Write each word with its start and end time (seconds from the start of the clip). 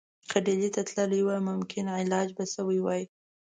که 0.29 0.37
ډهلي 0.45 0.69
ته 0.75 0.81
تللی 0.89 1.21
وای 1.23 1.39
ممکن 1.49 1.85
علاج 1.99 2.29
به 2.37 2.43
شوی 2.53 2.79
وای. 2.81 3.01